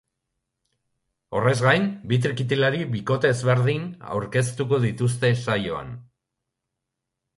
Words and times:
Horrez 1.39 1.53
gain, 1.65 1.83
bi 2.13 2.19
trikitilari 2.23 2.81
bikote 2.95 3.33
ezberdin 3.35 3.85
aurkeztuko 4.17 4.81
dituzte 4.87 5.35
saioan. 5.45 5.97